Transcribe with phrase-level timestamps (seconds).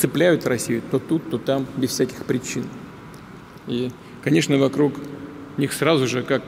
[0.00, 2.64] цепляют Россию то тут, то там, без всяких причин.
[3.66, 3.90] И,
[4.22, 4.94] конечно, вокруг
[5.56, 6.42] них сразу же, как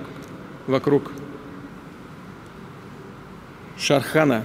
[0.67, 1.13] вокруг
[3.79, 4.45] Шархана,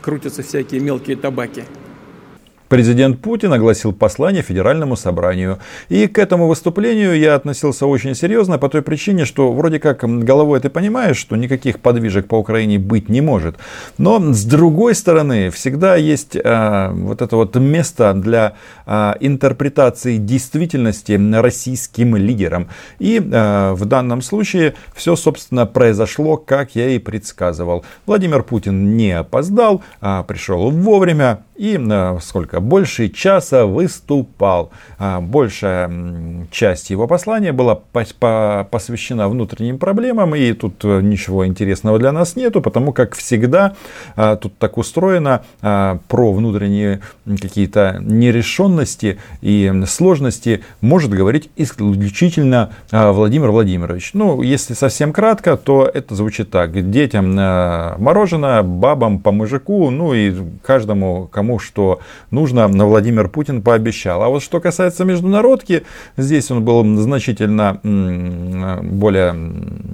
[0.00, 1.64] крутятся всякие мелкие табаки–
[2.72, 5.58] Президент Путин огласил послание Федеральному собранию.
[5.90, 10.58] И к этому выступлению я относился очень серьезно по той причине, что вроде как головой
[10.58, 13.56] ты понимаешь, что никаких подвижек по Украине быть не может.
[13.98, 18.54] Но с другой стороны, всегда есть э, вот это вот место для
[18.86, 22.68] э, интерпретации действительности российским лидерам.
[22.98, 27.84] И э, в данном случае все, собственно, произошло, как я и предсказывал.
[28.06, 34.70] Владимир Путин не опоздал, а пришел вовремя и э, сколько больше часа выступал.
[34.98, 35.90] А, большая
[36.50, 42.60] часть его послания была посвящена внутренним проблемам, и тут э, ничего интересного для нас нету,
[42.62, 43.74] потому как всегда
[44.16, 53.50] а, тут так устроено а, про внутренние какие-то нерешенности и сложности может говорить исключительно Владимир
[53.50, 54.10] Владимирович.
[54.14, 56.90] Ну, если совсем кратко, то это звучит так.
[56.90, 62.00] Детям э, мороженое, бабам по мужику, ну и каждому, кому что
[62.30, 64.22] нужно нужно, Владимир Путин пообещал.
[64.22, 65.82] А вот что касается международки,
[66.16, 69.34] здесь он был значительно более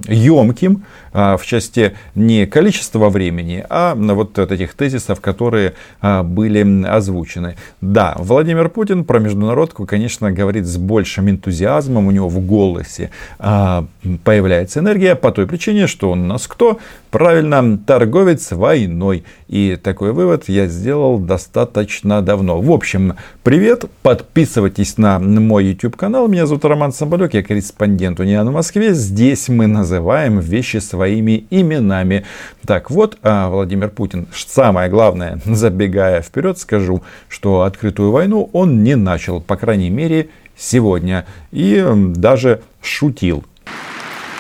[0.09, 7.57] емким а, в части не количества времени, а вот этих тезисов, которые а, были озвучены.
[7.81, 13.85] Да, Владимир Путин про международку, конечно, говорит с большим энтузиазмом, у него в голосе а,
[14.25, 16.79] появляется энергия по той причине, что он у нас кто?
[17.11, 19.25] Правильно, торговец войной.
[19.49, 22.61] И такой вывод я сделал достаточно давно.
[22.61, 26.29] В общем, привет, подписывайтесь на мой YouTube канал.
[26.29, 28.93] Меня зовут Роман Самбалек, я корреспондент Униан в Москве.
[28.93, 32.27] Здесь мы называем вещи своими именами.
[32.67, 38.97] Так вот, а, Владимир Путин, самое главное, забегая вперед, скажу, что открытую войну он не
[38.97, 40.29] начал, по крайней мере,
[40.59, 41.25] сегодня.
[41.53, 41.83] И
[42.15, 43.45] даже шутил.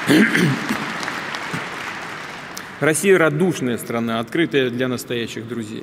[2.81, 5.83] Россия радушная страна, открытая для настоящих друзей.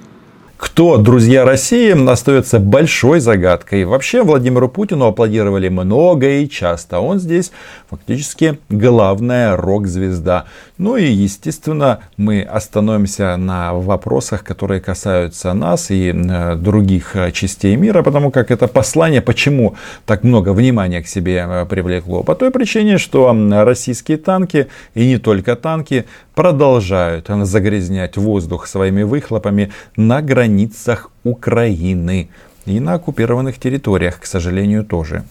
[0.57, 3.83] Кто друзья России, остается большой загадкой.
[3.83, 6.99] Вообще Владимиру Путину аплодировали много и часто.
[6.99, 7.51] Он здесь
[7.95, 10.45] фактически главная рок-звезда.
[10.77, 17.75] Ну и, естественно, мы остановимся на вопросах, которые касаются нас и э, других э, частей
[17.77, 22.23] мира, потому как это послание, почему так много внимания к себе э, привлекло?
[22.23, 26.05] По той причине, что российские танки, и не только танки,
[26.35, 32.29] продолжают загрязнять воздух своими выхлопами на границах Украины
[32.65, 35.23] и на оккупированных территориях, к сожалению, тоже.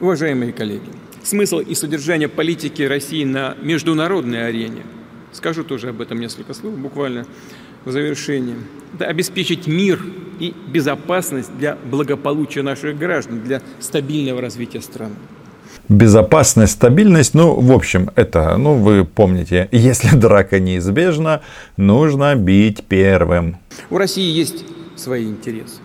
[0.00, 0.90] Уважаемые коллеги,
[1.26, 4.82] смысл и содержание политики России на международной арене,
[5.32, 7.26] скажу тоже об этом несколько слов, буквально
[7.84, 8.56] в завершении,
[8.94, 10.00] это обеспечить мир
[10.38, 15.16] и безопасность для благополучия наших граждан, для стабильного развития страны
[15.88, 17.34] безопасность, стабильность.
[17.34, 21.42] Ну, в общем, это, ну, вы помните, если драка неизбежна,
[21.76, 23.58] нужно бить первым.
[23.90, 24.64] У России есть
[24.96, 25.76] свои интересы.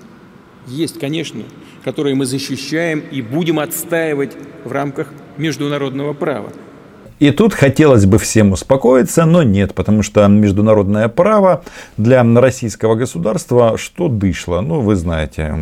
[0.66, 1.44] Есть, конечно,
[1.84, 4.32] которые мы защищаем и будем отстаивать
[4.64, 6.52] в рамках международного права.
[7.22, 11.62] И тут хотелось бы всем успокоиться, но нет, потому что международное право
[11.96, 14.62] для российского государства что дышло.
[14.62, 15.56] Ну, вы знаете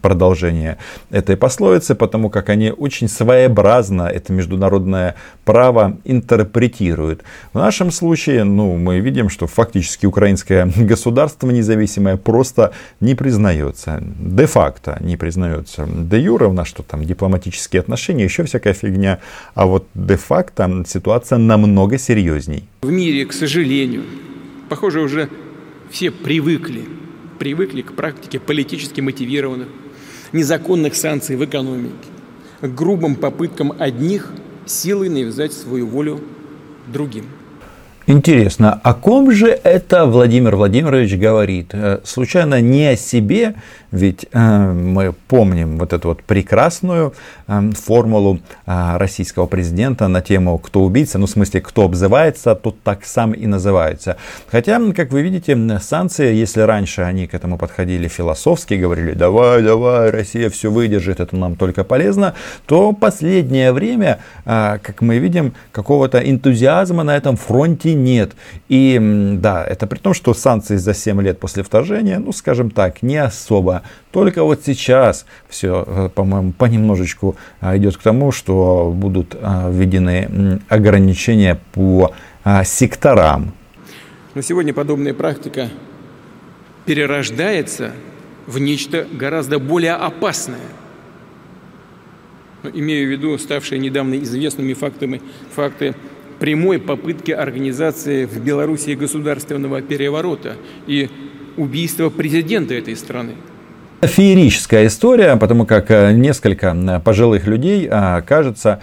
[0.00, 0.78] продолжение
[1.10, 7.22] этой пословицы, потому как они очень своеобразно это международное право интерпретируют.
[7.52, 14.02] В нашем случае, ну, мы видим, что фактически украинское государство независимое просто не признается.
[14.18, 15.86] Де-факто не признается.
[15.86, 19.18] Де-юре у нас что там, дипломатические отношения, еще всякая фигня.
[19.54, 22.64] А вот де-факто ситуация намного серьезней.
[22.82, 24.04] В мире, к сожалению,
[24.68, 25.28] похоже, уже
[25.90, 26.84] все привыкли,
[27.38, 29.68] привыкли к практике политически мотивированных,
[30.32, 32.08] незаконных санкций в экономике,
[32.60, 34.30] к грубым попыткам одних
[34.66, 36.20] силой навязать свою волю
[36.92, 37.24] другим.
[38.06, 41.70] Интересно, о ком же это Владимир Владимирович говорит?
[41.72, 43.54] Э, случайно не о себе,
[43.92, 47.14] ведь э, мы помним вот эту вот прекрасную
[47.46, 53.06] э, формулу российского президента на тему «кто убийца?», ну в смысле «кто обзывается, тот так
[53.06, 54.18] сам и называется».
[54.48, 60.10] Хотя, как вы видите, санкции, если раньше они к этому подходили философски, говорили «давай, давай,
[60.10, 62.34] Россия все выдержит, это нам только полезно»,
[62.66, 68.32] то последнее время, как мы видим, какого-то энтузиазма на этом фронте нет.
[68.68, 68.98] И
[69.40, 73.16] да, это при том, что санкции за 7 лет после вторжения, ну скажем так, не
[73.16, 73.82] особо.
[74.10, 80.60] Только вот сейчас все, э, по-моему, понемножечку а, идет к тому, что будут а, введены
[80.68, 82.12] ограничения по
[82.64, 83.54] секторам.
[84.34, 85.70] Но сегодня подобная практика
[86.84, 87.92] перерождается
[88.46, 90.58] в нечто гораздо более опасное.
[92.62, 95.22] Но, имею в виду ставшие недавно известными фактами,
[95.54, 95.94] факты
[96.38, 101.08] прямой попытки организации в Белоруссии государственного переворота и
[101.56, 103.34] убийства президента этой страны–
[104.06, 108.80] феерическая история, потому как э, несколько э, пожилых людей, э, кажется,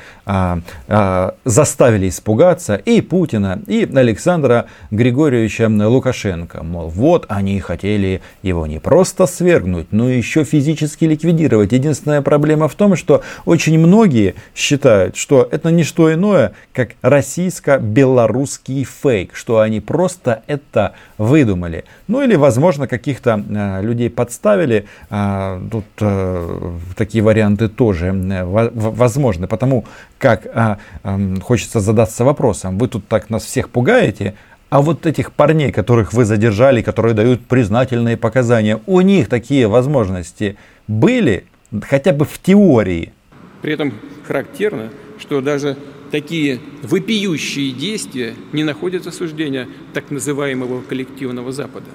[1.43, 6.63] заставили испугаться и Путина, и Александра Григорьевича Лукашенко.
[6.63, 11.73] Мол, вот они хотели его не просто свергнуть, но еще физически ликвидировать.
[11.73, 18.85] Единственная проблема в том, что очень многие считают, что это не что иное, как российско-белорусский
[18.85, 21.83] фейк, что они просто это выдумали.
[22.07, 23.43] Ну или, возможно, каких-то
[23.81, 29.47] людей подставили, тут э, такие варианты тоже э, возможны.
[29.47, 29.85] Потому
[30.17, 30.77] как а,
[31.41, 34.35] хочется задаться вопросом, вы тут так нас всех пугаете,
[34.69, 40.55] а вот этих парней, которых вы задержали, которые дают признательные показания, у них такие возможности
[40.87, 41.43] были
[41.81, 43.11] хотя бы в теории.
[43.61, 43.93] При этом
[44.25, 45.75] характерно, что даже
[46.09, 51.87] такие вопиющие действия не находят осуждения так называемого коллективного Запада.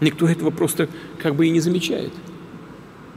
[0.00, 0.88] Никто этого просто
[1.22, 2.12] как бы и не замечает.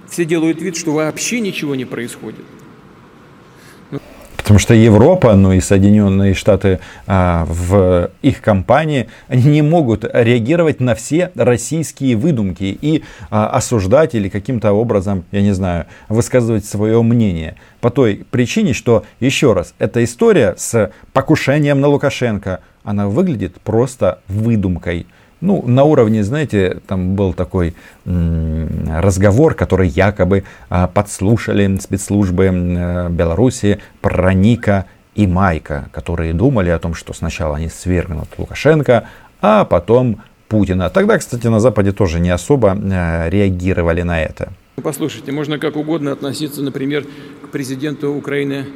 [0.09, 2.45] Все делают вид, что вообще ничего не происходит.
[4.51, 10.81] Потому что Европа, ну и Соединенные Штаты а, в их компании, они не могут реагировать
[10.81, 17.01] на все российские выдумки и а, осуждать или каким-то образом, я не знаю, высказывать свое
[17.01, 17.55] мнение.
[17.79, 24.19] По той причине, что, еще раз, эта история с покушением на Лукашенко, она выглядит просто
[24.27, 25.05] выдумкой.
[25.41, 27.73] Ну, на уровне, знаете, там был такой
[28.05, 34.85] разговор, который якобы а, подслушали спецслужбы э, Беларуси про Ника
[35.15, 39.07] и Майка, которые думали о том, что сначала они свергнут Лукашенко,
[39.41, 40.89] а потом Путина.
[40.89, 44.53] Тогда, кстати, на Западе тоже не особо э, реагировали на это.
[44.77, 47.05] Ну, послушайте, можно как угодно относиться, например,
[47.43, 48.67] к президенту Украины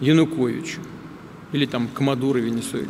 [0.00, 0.80] Януковичу
[1.52, 2.88] или там к Мадуру Венесуэле.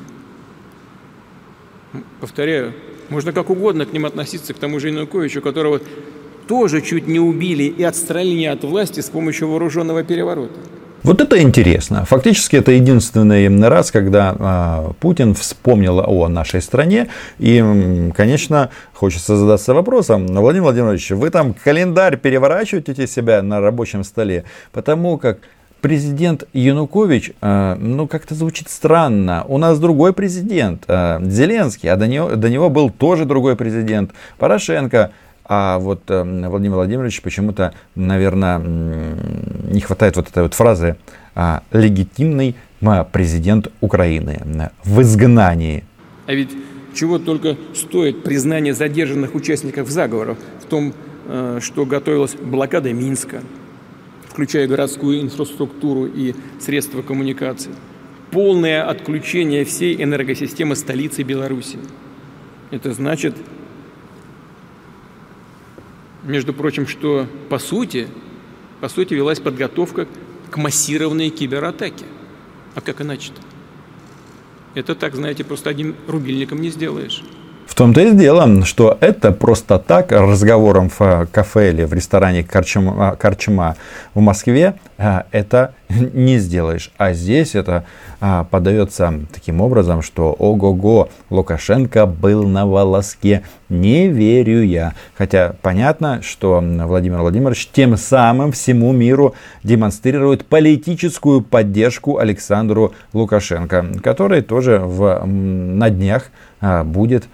[2.20, 2.74] Повторяю,
[3.08, 5.80] можно как угодно к ним относиться, к тому же Януковичу, которого
[6.48, 10.54] тоже чуть не убили и отстранили от власти с помощью вооруженного переворота.
[11.02, 12.04] Вот это интересно.
[12.04, 17.08] Фактически это единственный раз, когда э, Путин вспомнил о нашей стране.
[17.38, 24.44] И, конечно, хочется задаться вопросом, Владимир Владимирович, вы там календарь переворачиваете себя на рабочем столе,
[24.72, 25.38] потому как
[25.80, 29.44] президент Янукович, э, ну, как-то звучит странно.
[29.48, 34.10] У нас другой президент, э, Зеленский, а до него, до него был тоже другой президент,
[34.38, 35.12] Порошенко.
[35.44, 40.96] А вот э, Владимир Владимирович почему-то, наверное, не хватает вот этой вот фразы
[41.70, 42.56] «легитимный
[43.12, 45.84] президент Украины в изгнании».
[46.26, 46.50] А ведь
[46.94, 50.94] чего только стоит признание задержанных участников заговора в том,
[51.60, 53.40] что готовилась блокада Минска,
[54.36, 57.74] включая городскую инфраструктуру и средства коммуникации.
[58.30, 61.78] Полное отключение всей энергосистемы столицы Беларуси.
[62.70, 63.34] Это значит,
[66.22, 68.08] между прочим, что по сути,
[68.82, 70.06] по сути велась подготовка
[70.50, 72.04] к массированной кибератаке.
[72.74, 73.40] А как иначе-то?
[74.74, 77.22] Это так, знаете, просто одним рубильником не сделаешь.
[77.66, 83.16] В том-то и дело, что это просто так разговором в кафе или в ресторане Корчма,
[83.20, 83.76] Корчма
[84.14, 86.90] в Москве а, это не сделаешь.
[86.96, 87.84] А здесь это
[88.50, 93.42] подается таким образом, что ого-го, Лукашенко был на волоске.
[93.68, 94.94] Не верю я.
[95.14, 104.40] Хотя понятно, что Владимир Владимирович тем самым всему миру демонстрирует политическую поддержку Александру Лукашенко, который
[104.40, 106.30] тоже в, на днях
[106.84, 107.24] будет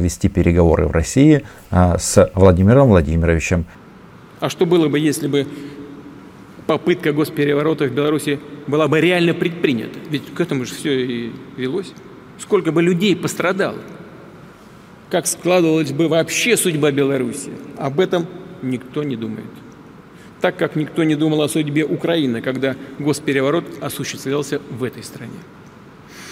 [0.00, 3.64] вести переговоры в России а, с Владимиром Владимировичем.
[4.40, 5.46] А что было бы, если бы
[6.66, 9.98] попытка госпереворота в Беларуси была бы реально предпринята.
[10.08, 11.92] Ведь к этому же все и велось.
[12.38, 13.78] Сколько бы людей пострадало.
[15.10, 17.50] Как складывалась бы вообще судьба Беларуси.
[17.78, 18.26] Об этом
[18.62, 19.44] никто не думает.
[20.40, 25.38] Так как никто не думал о судьбе Украины, когда госпереворот осуществлялся в этой стране.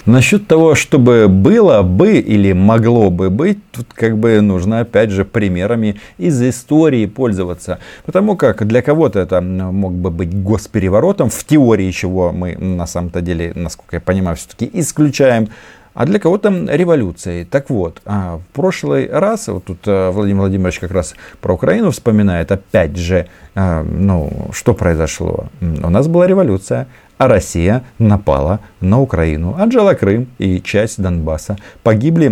[0.06, 5.24] Насчет того, чтобы было бы или могло бы быть, тут как бы нужно опять же
[5.24, 7.78] примерами из истории пользоваться.
[8.04, 13.20] Потому как для кого-то это мог бы быть госпереворотом, в теории чего мы на самом-то
[13.20, 15.48] деле, насколько я понимаю, все-таки исключаем
[15.94, 17.44] а для кого-то революцией.
[17.44, 21.90] Так вот, а, в прошлый раз, вот тут а, Владимир Владимирович как раз про Украину
[21.90, 25.48] вспоминает, опять же, а, ну, что произошло?
[25.60, 26.88] У нас была революция,
[27.22, 31.56] а Россия напала на Украину, отжала Крым и часть Донбасса.
[31.84, 32.28] Погибли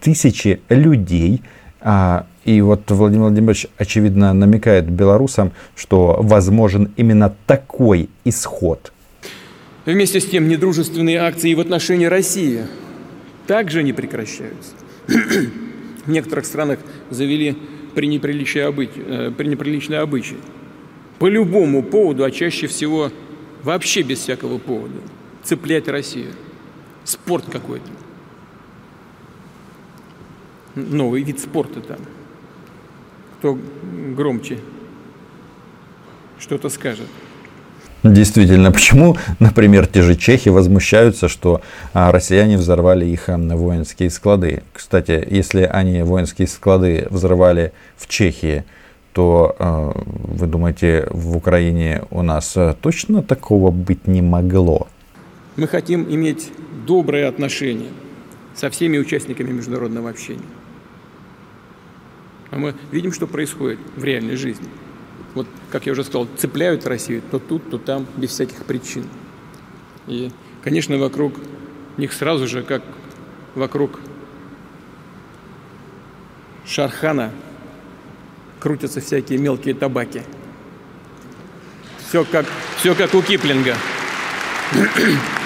[0.00, 1.42] тысячи людей,
[1.80, 8.92] а И вот Владимир Владимирович, очевидно, намекает белорусам, что возможен именно такой исход.
[9.86, 12.60] Вместе с тем, недружественные акции в отношении России
[13.48, 14.74] также не прекращаются.
[16.06, 16.78] В некоторых странах
[17.10, 17.54] завели э,
[17.96, 20.36] пренеприличные обычаи.
[21.18, 23.10] По любому поводу, а чаще всего
[23.62, 25.00] вообще без всякого повода.
[25.42, 26.32] Цеплять Россию.
[27.04, 27.90] Спорт какой-то.
[30.74, 31.98] Новый вид спорта там.
[33.38, 33.58] Кто
[34.16, 34.58] громче
[36.38, 37.06] что-то скажет.
[38.02, 44.64] Действительно, почему, например, те же чехи возмущаются, что а, россияне взорвали их а, воинские склады?
[44.72, 48.64] Кстати, если они воинские склады взорвали в Чехии,
[49.12, 54.88] то а, вы думаете, в Украине у нас точно такого быть не могло?
[55.56, 56.50] Мы хотим иметь
[56.86, 57.90] добрые отношения
[58.54, 60.40] со всеми участниками международного общения.
[62.50, 64.68] А мы видим, что происходит в реальной жизни–
[65.34, 69.04] вот, как я уже сказал, цепляют Россию то тут, то там, без всяких причин.
[70.06, 70.30] И,
[70.62, 71.34] конечно, вокруг
[71.96, 72.82] них сразу же, как
[73.54, 74.00] вокруг
[76.66, 77.32] Шархана,
[78.62, 80.22] крутятся всякие мелкие табаки.
[82.08, 83.74] Все как, все как у Киплинга.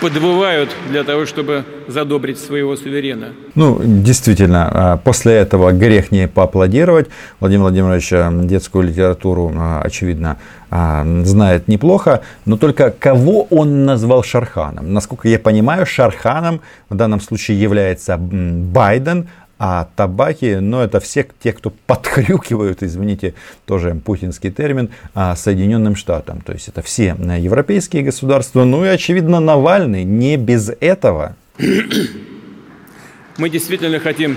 [0.00, 3.28] подвывают для того, чтобы задобрить своего суверена.
[3.54, 7.08] Ну, действительно, а, после этого грех не поаплодировать.
[7.40, 14.92] Владимир Владимирович а, детскую литературу, а, очевидно, знает неплохо, но только кого он назвал Шарханом?
[14.92, 21.52] Насколько я понимаю, Шарханом в данном случае является Байден, а табаки, ну, это все те,
[21.52, 23.34] кто подхрюкивают, извините,
[23.64, 26.42] тоже путинский термин, а, Соединенным Штатам.
[26.42, 28.64] То есть это все европейские государства.
[28.64, 31.36] Ну и, очевидно, Навальный не без этого.
[33.38, 34.36] Мы действительно хотим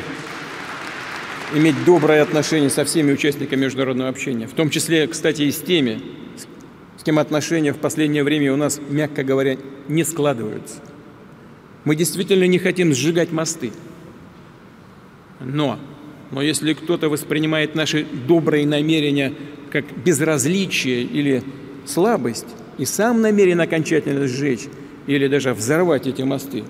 [1.54, 6.02] иметь доброе отношение со всеми участниками международного общения, в том числе, кстати, и с теми,
[6.98, 9.58] с кем отношения в последнее время у нас, мягко говоря,
[9.90, 10.76] не складываются.
[11.84, 13.74] Мы действительно не хотим сжигать мосты–
[15.40, 15.80] но,
[16.32, 19.34] но если кто-то воспринимает наши добрые намерения
[19.72, 21.44] как безразличие или
[21.86, 24.68] слабость и сам намерен окончательно сжечь
[25.08, 26.64] или даже взорвать эти мосты,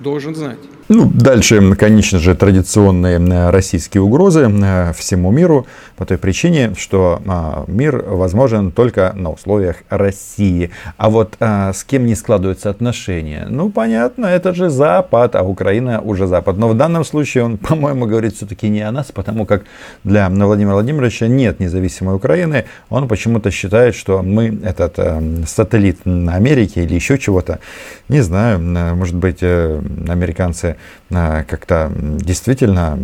[0.00, 0.58] должен знать,
[0.88, 7.22] ну, дальше, конечно же, традиционные э, российские угрозы э, всему миру по той причине, что
[7.26, 10.70] а, мир возможен только на условиях России.
[10.96, 13.46] А вот а, с кем не складываются отношения?
[13.48, 16.56] Ну, понятно, это же Запад, а Украина уже Запад.
[16.56, 19.62] Но в данном случае он, по-моему, говорит все-таки не о нас, потому как
[20.02, 22.64] для Владимира Владимировича нет независимой Украины.
[22.88, 27.60] Он почему-то считает, что мы этот э, сателлит Америки или еще чего-то.
[28.08, 28.58] Не знаю,
[28.96, 30.76] может быть, американцы Э,
[31.10, 32.98] как-то действительно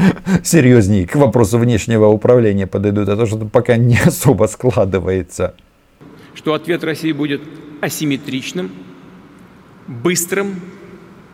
[0.42, 5.54] серьезнее к вопросу внешнего управления подойдут, а то что пока не особо складывается.
[6.34, 7.42] Что ответ России будет
[7.80, 8.70] асимметричным,
[9.86, 10.60] быстрым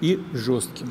[0.00, 0.90] и жестким.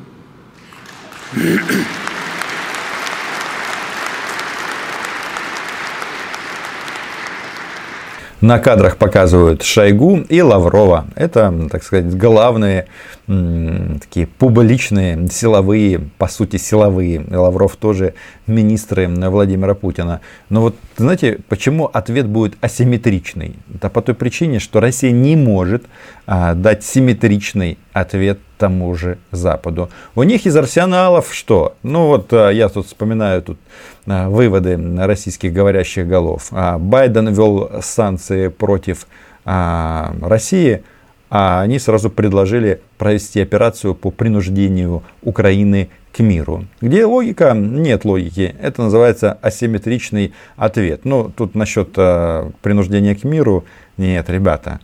[8.42, 11.06] На кадрах показывают Шойгу и Лаврова.
[11.14, 12.86] Это, так сказать, главные
[13.26, 17.24] такие публичные, силовые, по сути силовые.
[17.28, 18.14] Лавров тоже
[18.46, 20.20] министры Владимира Путина.
[20.50, 23.56] Но вот знаете, почему ответ будет асимметричный?
[23.74, 25.84] Это по той причине, что Россия не может
[26.26, 29.88] а, дать симметричный ответ тому же Западу.
[30.14, 31.76] У них из арсеналов что?
[31.82, 33.58] Ну вот а, я тут вспоминаю тут
[34.06, 36.48] а, выводы российских говорящих голов.
[36.50, 39.06] А, Байден ввел санкции против
[39.44, 40.82] России–
[41.28, 46.64] а они сразу предложили провести операцию по принуждению Украины к миру.
[46.80, 47.52] Где логика?
[47.52, 48.54] Нет логики.
[48.60, 51.04] Это называется асимметричный ответ.
[51.04, 53.64] Ну, тут насчет э, принуждения к миру,
[53.96, 54.80] нет, ребята,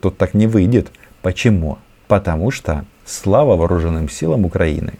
[0.00, 0.88] тут так не выйдет.
[1.22, 1.78] Почему?
[2.08, 4.94] Потому что слава вооруженным силам Украины.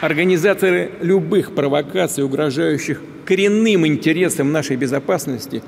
[0.00, 5.62] Организаторы любых провокаций, угрожающих коренным интересам нашей безопасности,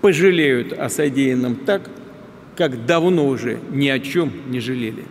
[0.00, 1.82] пожалеют о содеянном так,
[2.56, 5.04] как давно уже ни о чем не жалели.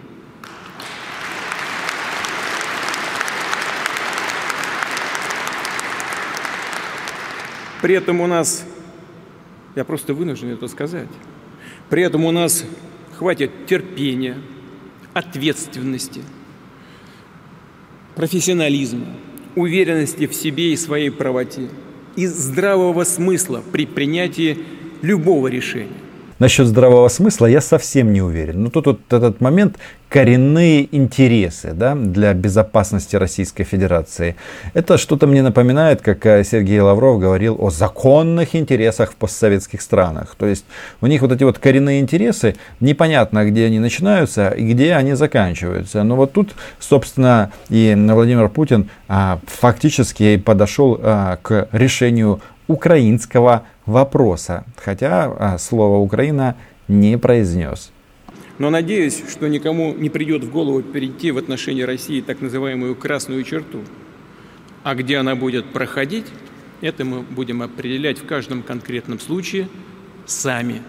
[7.82, 8.66] При этом у нас,
[9.76, 11.08] я просто вынужден это сказать,
[11.90, 12.66] при этом у нас
[13.18, 14.36] хватит терпения,
[15.18, 16.22] ответственности,
[18.16, 19.08] профессионализма,
[19.56, 21.70] уверенности в себе и своей правоте
[22.16, 24.58] и здравого смысла при принятии
[25.02, 26.07] любого решения.
[26.40, 28.64] Насчет здравого смысла я совсем не уверен.
[28.64, 29.78] Но тут вот этот момент
[30.10, 34.36] коренные интересы да, для безопасности Российской Федерации.
[34.74, 40.36] Это что-то мне напоминает, как э, Сергей Лавров говорил о законных интересах в постсоветских странах.
[40.38, 40.66] То есть
[41.02, 46.04] у них вот эти вот коренные интересы, непонятно, где они начинаются и где они заканчиваются.
[46.04, 54.66] Но вот тут, собственно, и Владимир Путин а, фактически подошел а, к решению украинского вопроса,
[54.76, 56.56] хотя а, слово Украина
[56.88, 57.92] не произнес.
[58.60, 63.44] Но надеюсь, что никому не придет в голову перейти в отношении России так называемую красную
[63.44, 63.82] черту.
[64.84, 66.26] А где она будет проходить,
[66.82, 69.68] это мы будем определять в каждом конкретном случае
[70.26, 70.82] сами.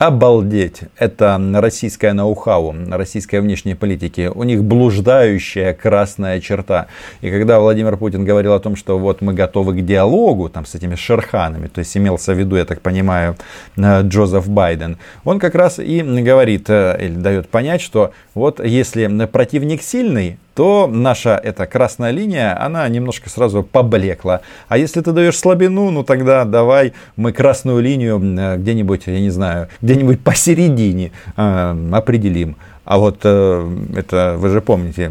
[0.00, 0.84] Обалдеть.
[0.96, 4.30] Это российская ноу-хау, российской внешней политики.
[4.34, 6.86] У них блуждающая красная черта.
[7.20, 10.74] И когда Владимир Путин говорил о том, что вот мы готовы к диалогу там, с
[10.74, 13.36] этими шерханами, то есть имелся в виду, я так понимаю,
[13.76, 19.26] э, Джозеф Байден, он как раз и говорит, э, или дает понять, что вот если
[19.26, 24.42] противник сильный, то наша эта красная линия, она немножко сразу поблекла.
[24.68, 29.30] А если ты даешь слабину, ну тогда давай мы красную линию э, где-нибудь, я не
[29.30, 32.56] знаю, где-нибудь посередине э, определим.
[32.84, 35.10] А вот э, это, вы же помните,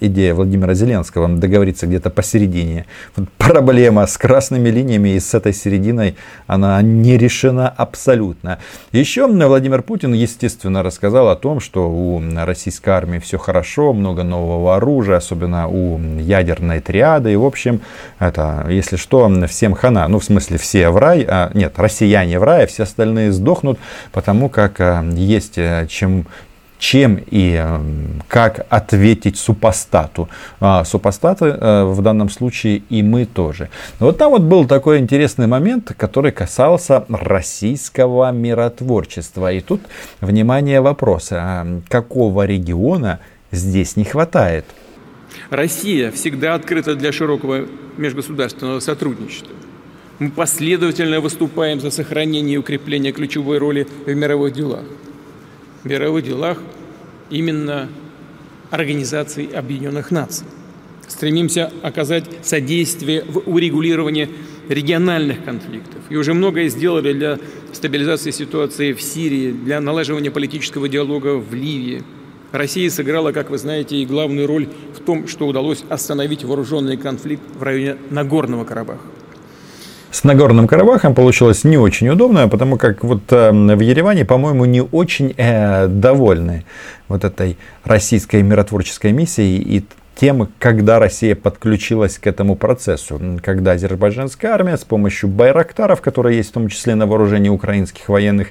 [0.00, 2.86] идея Владимира Зеленского договориться где-то посередине.
[3.16, 8.58] Вот проблема с красными линиями и с этой серединой, она не решена абсолютно.
[8.92, 14.76] Еще Владимир Путин, естественно, рассказал о том, что у российской армии все хорошо, много нового
[14.76, 17.32] оружия, особенно у ядерной триады.
[17.32, 17.80] И, в общем,
[18.18, 20.08] это, если что, всем хана.
[20.08, 21.24] Ну, в смысле, все в рай.
[21.28, 23.78] А, нет, россияне в рай, а все остальные сдохнут,
[24.12, 26.26] потому как э, есть э, чем
[26.78, 30.28] чем и эм, как ответить супостату.
[30.60, 33.70] А супостаты э, в данном случае и мы тоже.
[33.98, 39.52] Вот там вот был такой интересный момент, который касался российского миротворчества.
[39.52, 39.80] И тут,
[40.20, 43.20] внимание, вопроса, а какого региона
[43.52, 44.64] здесь не хватает?
[45.50, 49.52] Россия всегда открыта для широкого межгосударственного сотрудничества.
[50.18, 54.84] Мы последовательно выступаем за сохранение и укрепление ключевой роли в мировых делах
[55.86, 56.58] мировых делах
[57.30, 57.88] именно
[58.70, 60.46] Организации Объединенных Наций.
[61.08, 64.28] Стремимся оказать содействие в урегулировании
[64.68, 66.00] региональных конфликтов.
[66.08, 67.38] И уже многое сделали для
[67.72, 72.02] стабилизации ситуации в Сирии, для налаживания политического диалога в Ливии.
[72.50, 77.42] Россия сыграла, как вы знаете, и главную роль в том, что удалось остановить вооруженный конфликт
[77.54, 79.06] в районе Нагорного Карабаха.
[80.16, 84.80] С Нагорным Карабахом получилось не очень удобно, потому как вот э, в Ереване, по-моему, не
[84.80, 86.64] очень э, довольны
[87.06, 89.58] вот этой российской миротворческой миссией.
[89.58, 89.84] И
[90.16, 93.20] тем, когда Россия подключилась к этому процессу.
[93.42, 98.48] Когда азербайджанская армия с помощью байрактаров, которые есть в том числе на вооружении украинских военных,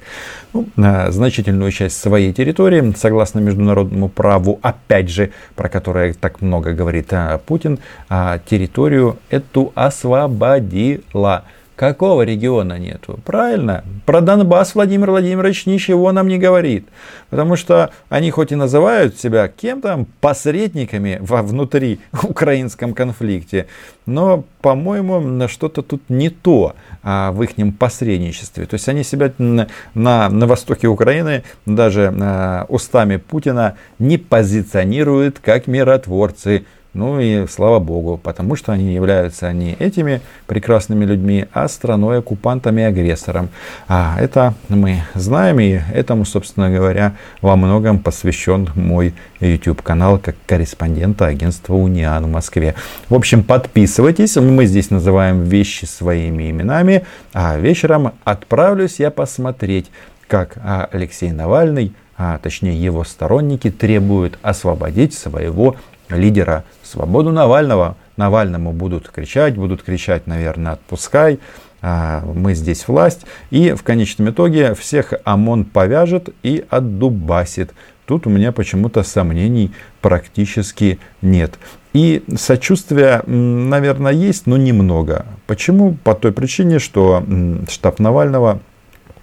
[0.53, 7.07] ну, значительную часть своей территории, согласно международному праву, опять же, про которое так много говорит
[7.11, 11.45] а, Путин, а, территорию эту освободила.
[11.75, 13.19] Какого региона нету?
[13.25, 16.87] Правильно, про Донбасс Владимир Владимирович ничего нам не говорит.
[17.29, 23.67] Потому что они хоть и называют себя кем-то посредниками во внутри украинском конфликте,
[24.05, 28.65] но, по-моему, что-то тут не то а, в их посредничестве.
[28.65, 35.39] То есть они себя на, на, на востоке Украины, даже а, устами Путина, не позиционируют
[35.39, 41.67] как миротворцы ну и слава богу, потому что они являются не этими прекрасными людьми, а
[41.67, 43.49] страной оккупантом и агрессором.
[43.87, 50.35] А это мы знаем, и этому, собственно говоря, во многом посвящен мой YouTube канал как
[50.47, 52.75] корреспондента агентства Униан в Москве.
[53.09, 59.91] В общем, подписывайтесь, мы здесь называем вещи своими именами, а вечером отправлюсь я посмотреть,
[60.27, 60.57] как
[60.91, 65.75] Алексей Навальный а точнее его сторонники требуют освободить своего
[66.09, 67.97] лидера свободу Навального.
[68.17, 71.39] Навальному будут кричать, будут кричать, наверное, отпускай,
[71.81, 73.25] а, мы здесь власть.
[73.51, 77.73] И в конечном итоге всех ОМОН повяжет и отдубасит.
[78.05, 81.59] Тут у меня почему-то сомнений практически нет.
[81.93, 85.25] И сочувствия, наверное, есть, но немного.
[85.47, 85.93] Почему?
[86.03, 87.23] По той причине, что
[87.69, 88.59] штаб Навального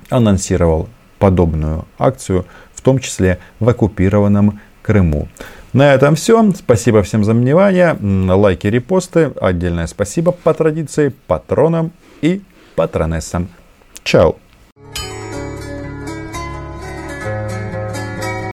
[0.08, 5.28] анонсировал подобную акцию, в том числе в оккупированном Крыму.
[5.72, 6.52] На этом все.
[6.52, 7.96] Спасибо всем за внимание.
[8.00, 9.32] Лайки, репосты.
[9.40, 12.42] Отдельное спасибо по традиции патронам и
[12.76, 13.48] патронессам.
[14.02, 14.36] Чао.